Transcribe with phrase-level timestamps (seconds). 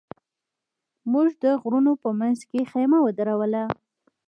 [1.11, 3.63] موږ د غرونو په منځ کې خېمه ودروله.